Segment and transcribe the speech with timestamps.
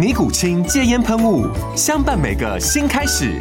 [0.00, 1.46] 尼古清戒烟喷雾，
[1.76, 3.38] 相伴每个新开始。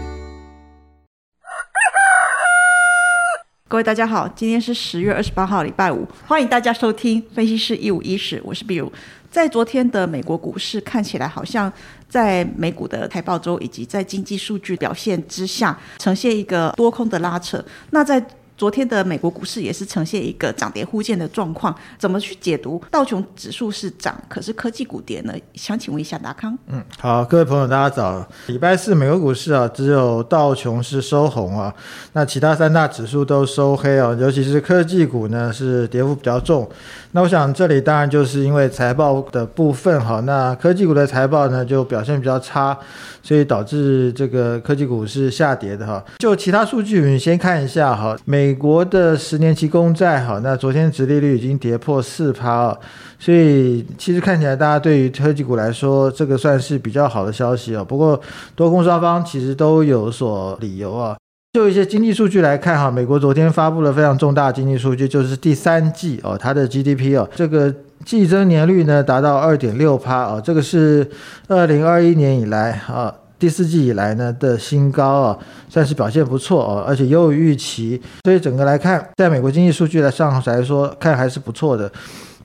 [3.66, 8.92] 各位大家好，今天是十月二十八号，礼拜五，欢迎大家收听分析师一五一十，我是比如。
[9.32, 11.72] 在昨天的美国股市看起来好像
[12.10, 17.64] 在美股的财报周以及在经济数据表现之下，呈现一个多空的拉扯。
[17.92, 18.20] 那在
[18.60, 25.34] 昨天的美国股市也是呈现一个涨跌互见的状况，怎么去解读道琼指数是涨，可是科技股跌呢？
[25.54, 26.58] 想请问一下达康。
[26.68, 28.28] 嗯，好，各位朋友，大家早。
[28.48, 31.74] 礼拜四美国股市啊，只有道琼是收红啊，
[32.12, 36.70] 那其他三大指数都收黑啊，尤其是科技股呢是跌幅比较重。
[37.14, 42.78] 那我想这里当然就是因为财报的部分哈，那科技股的财报呢就表现比较差，
[43.24, 46.04] 所以导致这个科技股是下跌的哈。
[46.18, 52.76] 就其他数据，我们先看一下哈，美美国的十年期公债哈，那昨天殖利率已经跌破四趴，
[53.20, 57.84] 所以其实看起来大家对于科技股来说，这个算是比较好的消息啊。
[57.84, 58.20] 不过
[58.56, 61.16] 多空双方其实都有所理由啊。
[61.54, 67.72] 就一些经济数据来看，哈，美国昨天发布了非常重大的经济数据，就是第三季哦，它的 GDP 哦，这个
[68.04, 71.08] 季增年率呢达到二点六趴哦，这个是
[71.48, 75.40] 二零二一年以来啊第四季以来呢的新高啊，
[75.70, 81.90] 算是表现不错哦，而且优于预期，所以整个来看，在美国经济数据的上来说，看还是不错的。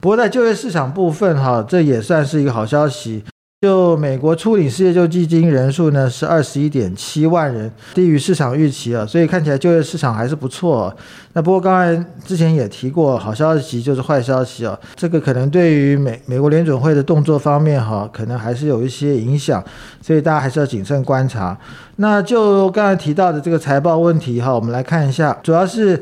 [0.01, 3.25] 不过在就业市场部分哈，这也算是一个好消息。
[3.65, 10.95] 就美国初领失业救济金人数呢是二十一点七万人，低于市场预期啊，所以看起来就业市场还是不错。
[11.33, 19.65] 那不过刚才之前也提过，好消息就是坏消息啊，这个可能对于美美国联准会的动作方面哈，可能还是有一些影响，
[20.03, 21.59] 所以大家还是要谨慎观察。
[21.97, 25.99] 那就刚才提到的这个财报问题哈，我们来看一下，主要是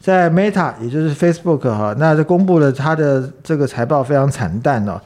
[0.00, 5.00] 在 Meta，也就是 Facebook 哈，那这公布了它的这个财报非常惨淡哦。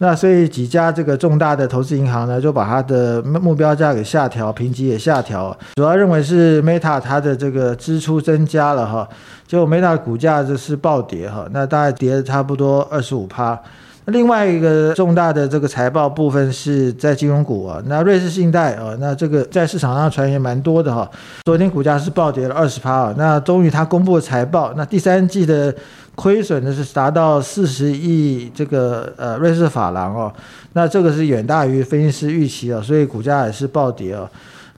[0.00, 9.08] 那所以几家这个重大的投资银行呢，就把它的目标价给下调，评级也下调，主要认为是 Meta 它的这个支出增加了哈，
[9.48, 13.60] 结果 Meta 股价就是暴跌哈，那大概跌了差不多二十五趴。
[14.06, 21.10] 另外一个重大的这个财报部分是在金融股啊，那瑞士信贷啊，那这个在市场上传言蛮多的哈，
[21.44, 25.74] 昨天股价是暴跌了二十趴啊，那终于它公布了财报，那第三季的。
[26.18, 30.32] 亏损呢是达到四十亿这个呃瑞士法郎哦，
[30.72, 34.28] 那这个是远大于分析师预期的，所以股价也是暴跌哦。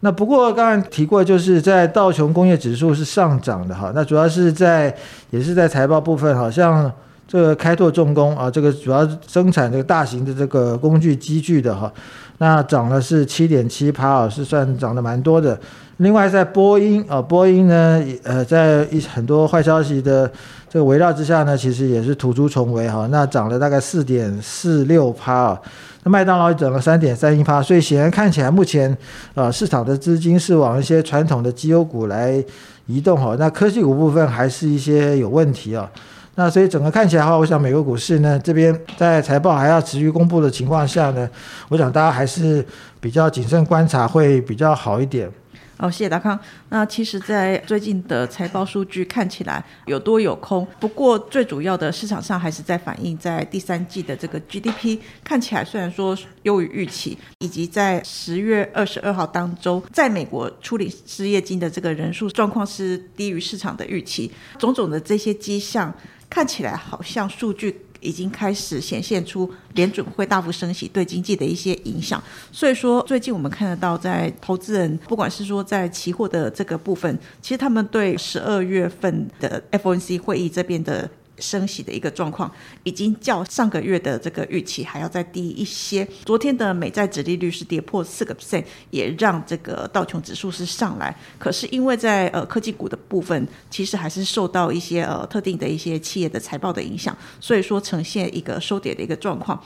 [0.01, 4.95] 那不过刚才提过，就是在道琼工业指数是上涨的哈，那主要是在
[5.31, 6.93] 也是在财报部分，好像
[7.31, 11.93] 这个开拓重工啊，这个主要生产这个大型的这个工具机具的哈，
[12.39, 15.57] 那涨了是七点七趴啊，是算涨得蛮多的。
[15.99, 20.29] 另外在波音啊，波音呢，呃，在一很多坏消息的
[20.69, 25.61] 这个围绕之下呢，其实也是突出重围哈，那涨了大概四点四六趴啊，
[26.03, 28.97] 那麦当劳也涨了三点三一趴，所以显然看起来目前
[29.37, 32.45] 啊市场的资金是往一些传统的绩优股来
[32.87, 35.89] 移动哈，那科技股部分还是一些有问题啊，
[36.37, 41.29] 那所以整个看起来的话，我想美国股市呢这边在财报还要持续公布的情况下呢，
[41.69, 42.65] 我想大家还是
[43.01, 45.31] 比较谨慎观察会比较好一点。
[45.77, 46.39] 好，谢谢达康。
[46.69, 65.91] 那其实，在最近的财报数据看起来有多有空，不过最主要的市场上还是在反映在第三季的这个 GDP 看起来虽然说优于预期，以及在十月二十二号当中，在美国处理失业金的这个人数状况是低于市场的预期，种种的这些迹象
[66.31, 67.83] 看起来好像数据。
[68.03, 72.19] 已经开始显现出联准会大幅升息对经济的一些影响，
[72.51, 82.51] 所以说最近我们看得到，在投资人不管是说在期货的这个部分，其实他们对十二月份的 FOMC 会议这边的升息的一个状况，
[82.85, 86.07] 已经较上个月的这个预期还要再低一些。
[86.25, 91.17] 昨天的美债指利率是跌破四个 percent，也让这个道琼指数是上来。
[91.39, 99.61] 可是因为在呃科技股的部分，其实还是受到一些呃特定的一些企业的财报的影响，所以说呈现一个收跌的一个状况。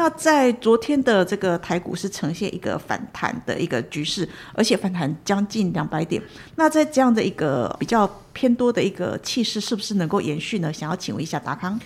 [0.00, 6.22] 那在昨天的这个台股是呈现一个反弹的一个局势，而且反弹将近两百点。
[6.56, 10.72] 那在这样的一个比较偏多的一个气势，是不是能够延续呢？
[10.72, 11.78] 想要请问一下达康。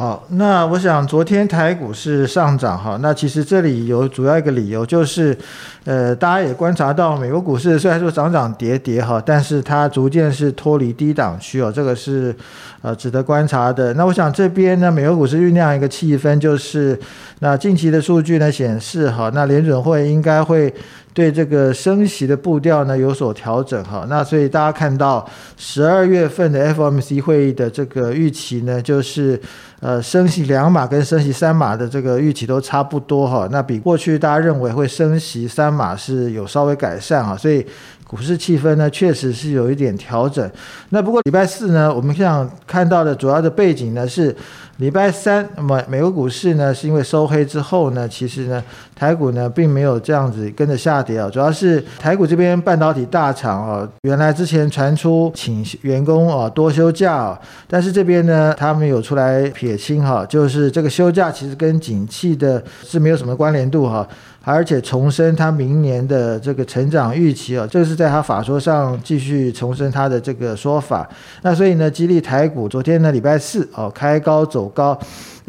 [0.00, 5.36] 好，那我想昨天台股是上涨哈，那其实这里有主要一个理由就是，
[5.84, 12.34] 呃，大家也观察到美国股市虽然说涨涨跌跌哈，但是它逐渐是脱离低档区哦，这个是
[12.80, 13.92] 呃值得观察的。
[13.92, 16.98] 那我想这边呢，美国股市酝酿一个气氛，就是
[17.40, 20.72] 那近期的数据呢显示哈，那联准会应该会。
[21.20, 25.28] 对这个升息的步调呢有所调整哈，那所以大家看到
[25.58, 29.38] 十二月份的 FOMC 会议的这个预期呢，就是
[29.80, 37.66] 呃升息两码跟升息三码的这个预期都差不多哈，那比过去大家认为会升息三码是有稍微改善啊，所以
[38.10, 40.50] 股市气氛呢确实是有一点调整。
[40.88, 44.34] 那不过礼拜四呢，我们想看到的主要的背景呢是。
[44.80, 48.64] 礼拜三，那么美国股市呢，是因为收黑之后呢，其实呢，
[48.96, 64.08] 台股呢并没有这样子跟着下跌啊，主要是台股这边半导体大厂啊，原来之前传出请员工啊多休假啊，但是这边呢，他们有出来撇清哈，就是这个休假其实跟景气的是没有什么关联度哈。
[64.42, 71.08] 而且重申他明年的这个成长预期啊，这是在他法说上继续重申他的这个说法。
[71.42, 74.98] 那所以呢，激励台股昨天呢礼拜四哦开高走高，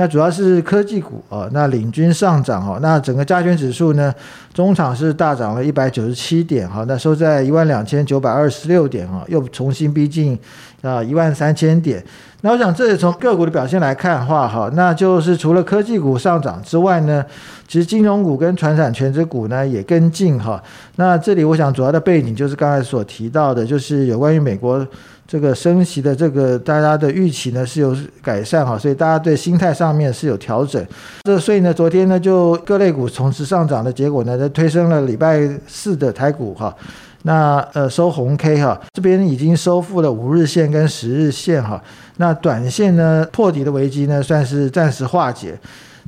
[0.02, 2.80] 那主要是科技股哦，那领军上涨哦。
[2.82, 4.12] 那整个加权指数呢，
[4.52, 10.36] 中场是大涨了一百九十七点哈，那收在一万两千九百二十六点哈，又重新逼近
[10.82, 12.04] 啊一万三千点。
[12.42, 17.24] 那我想，这里从个股的表现来看的话，哈，那就是除了科技股上涨之外呢，
[17.68, 20.60] 其实金融股跟传产全值股呢也跟进哈。
[20.96, 24.84] 那这里我想主要的背景就是刚才所提到的，就是有关于美国
[25.32, 30.86] 这个升息的这个大家的预期呢是有改善哈，所以大家对心态上面是有调整。
[31.24, 36.76] 这所以呢，昨天呢就各类股同时上涨的结果呢，就推升了礼拜四的台股哈。
[37.22, 41.82] 那呃收红 K 哈，这边已经收复了五日线跟十日线哈。
[42.18, 45.58] 那短线呢破底的危机呢算是暂时化解。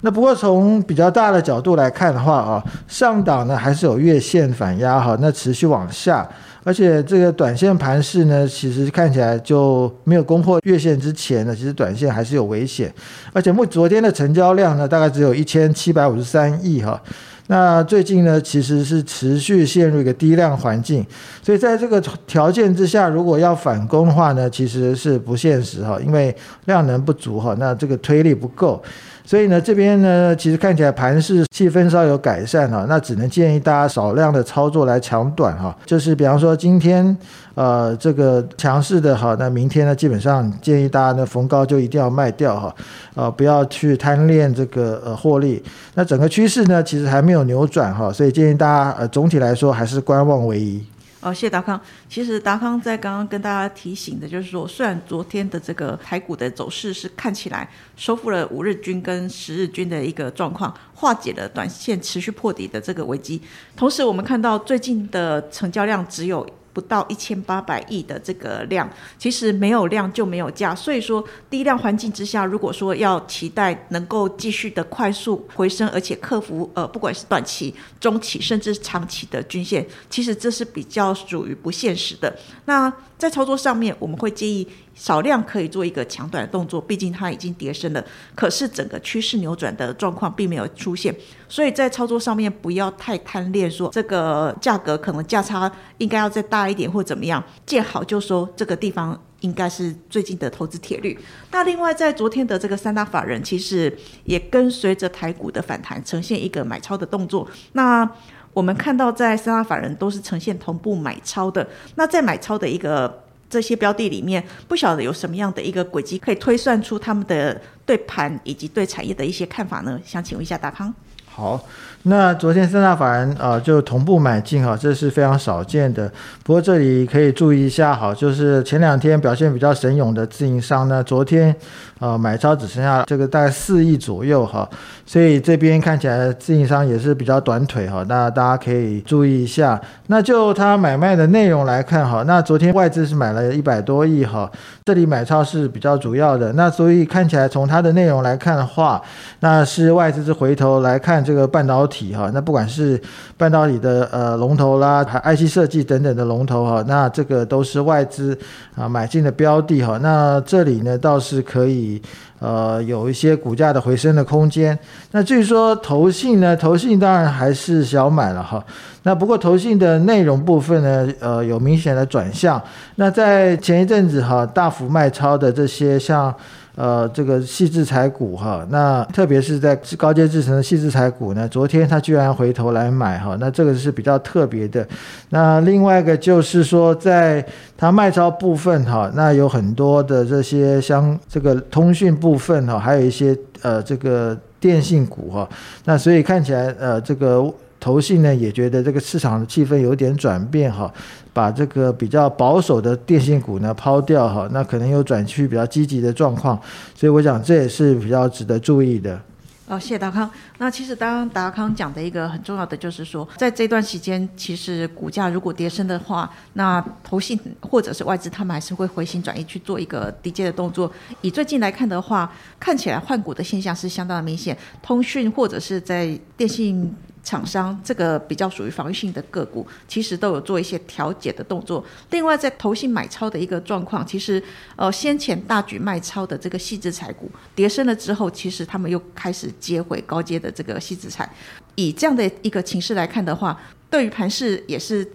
[0.02, 6.28] 那不过从比较大的角度来看的话啊，上档呢还是有月线反压哈，那持续往下，
[6.64, 12.94] 而且这个短线盘势呢，其实看起来就没有攻破月线之前呢，其实短线还是有危险。
[13.34, 17.02] 而且目昨天的成交量呢，大概只有一千七百五十三亿哈。
[17.48, 21.06] 那最近呢，其实是持续陷入一个低量环境，
[21.42, 26.34] 所以在这个条件之下，如果要反攻的话呢，其实是不现实哈，因为
[26.66, 28.82] 量能不足哈，那这个推力不够。
[29.26, 35.76] 所以呢，这边呢，其实看起来盘势气氛稍有改善哈，那只能建议大家少量的操作来抢短哈。
[35.86, 37.16] 就是比方说今天
[37.56, 42.76] 呃这个强势的哈，那明天呢基本上建议大家呢逢高就一定要卖掉哈，
[43.16, 45.64] 呃不要去贪恋这个呃获利。
[45.96, 50.84] 那整个趋势呢其实还没有扭转哈，所以建议大家呃总体来说还是观望为宜。
[51.24, 51.80] 哦，谢谢达康。
[52.10, 63.42] 其实达康在刚刚跟大家提醒的，就是说，虽然昨天的这个台股的走势是看起来收复了五日均跟十日均的一个状况，化解了短线持续破底的这个危机，
[63.76, 66.46] 同时我们看到最近的成交量只有。
[66.74, 82.36] 不到一千八百亿的这个量，其实没有量就没有价，所以说低量环境之下，如果说要期待能够继续的快速回升，而且克服呃不管是短期、中期甚至长期的均线，其实这是比较属于不现实的。
[82.66, 82.92] 那
[83.24, 84.68] 在操作上面，我们会建议。
[84.94, 88.06] 少量可以做一个强短的动作，毕竟它已经跌升了。
[88.36, 91.16] 可是整个趋势扭转的状况并没有出现，
[91.50, 97.44] 所以在操作上面不要太贪恋，说这个价格可能价差应该要再大一点或怎么样。
[97.66, 101.18] 见好就收，这个地方应该是最近的投资铁律。
[101.50, 107.50] 那另外在昨天的这个三大法人，其实也跟随着台股的反弹，呈现一个买超的动作。
[107.72, 108.08] 那
[108.54, 111.68] 我们看到在三大法人都是呈现同步买超的。
[111.96, 113.22] 那在买超的一个。
[113.50, 120.00] 这些标的里面，不晓得有什么样的一个轨迹可以推算出他们的对盘以及对产业的一些看法呢？
[120.04, 120.92] 想请问一下大康。
[121.28, 121.64] 好，
[122.04, 126.12] 那昨天三大法人啊就同步买进哈，这是非常少见的。
[126.44, 131.56] 不过这里可以注意一下哈，就是前两天表现比较神勇的自营商呢，昨天
[132.04, 134.70] 呃买超只剩下这个大概四亿左右哈，
[135.06, 139.80] 所以这边看起来自营商也是比较短腿哈，那大家可以注意一下。
[140.08, 144.52] 那就他买卖的内容来看哈，那昨天外资是买了一百多亿哈，
[144.84, 146.52] 这里买超是比较主要的。
[146.54, 149.02] 那所以看起来从它的内容来看的话，
[149.40, 151.24] 那是外资是回头来看。
[151.24, 153.02] 这个半导体哈，那不管是
[153.38, 158.38] 半导体的呃龙头啦，还 IC 设计等等的龙头哈，那这个都是外资
[158.76, 159.98] 啊买进的标的哈。
[160.02, 161.93] 那这里呢倒是可以
[162.40, 164.78] 呃有一些股价的回升的空间。
[165.12, 168.64] 那至于说投信呢，投信当然还是小买了哈。
[169.04, 172.62] 那不过投信的内容部分呢，呃有明显的转向。
[172.96, 176.34] 那在前一阵子哈大幅卖超的这些像。
[176.76, 184.88] 呃，这个细制材股哈，那特别是在高阶制成的细制材股呢，昨天他居然回头来买哈，那这个是比较特别的。
[185.30, 187.46] 那另外一个就是说，在
[187.78, 195.48] 它卖超部分哈，那有很多的这些像这个通讯部分哈，还有一些呃这个电信股哈，
[195.86, 197.54] 那所以看起来呃这个。
[197.80, 200.90] 投信呢也觉得这个市场的气氛有点转变哈，
[201.34, 206.62] 把这个比较保守的电信股呢抛掉哈，那可能有转趋比较积极的状况，
[206.96, 209.20] 所以我想这也是比较值得注意的。
[209.66, 210.30] 哦，谢谢达康。
[210.58, 220.92] 那其实刚刚达康讲的一个很重要的就是说，在这段时间，其实股价如果跌升的话，那投信或者是外资他们还是会回心转意去做一个低阶的动作。
[221.22, 226.94] 以最近来看的话，看起来换股的现象是相当的明显，通讯或者是在电信。
[227.24, 231.84] 厂商这个比较属于防御性的个股，其实都有做一些调节的动作。
[232.12, 234.44] 另外，在投信买超的一个状况，其实
[234.76, 241.28] 呃先前大举卖超的这个细制材股，跌升了之后，其实他们又开始接回高阶的这个细制材。
[241.76, 245.10] 以这样的一个情势来看的话，对于盘势也是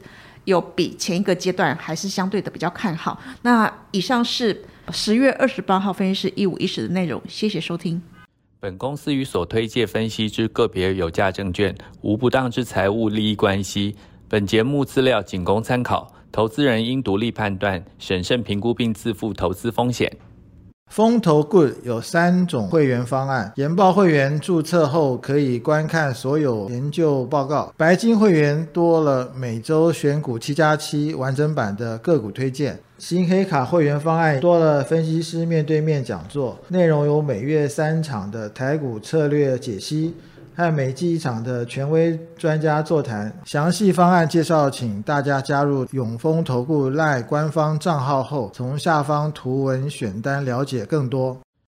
[0.44, 3.20] 有比前一个阶段还是相对的比较看好。
[3.42, 8.02] 那以上是十月二十八号分析师一五一十的内容，谢谢收听。
[8.60, 13.94] 本公司与所推介分析之个别有价证券无不当之财务利益关系。
[14.28, 20.12] 本节目资料仅供参考，投资人应独立判断、审慎评估并自负投资风险。
[20.90, 32.80] 风投 Good 有三种会员方案：研报会员注册后可以观看所有研究报告；白金会员多了每周选股七加七完整版的个股推荐。
[32.98, 40.12] 新黑卡会员方案多了分析师面对面讲座，内容有每月三场的台股策略解析，
[40.56, 43.32] 和每季一场的权威专家座谈。
[43.44, 51.38] 详细方案介绍，请大家加入永丰投顾赖官方账号后，从下方图文选单了解更多。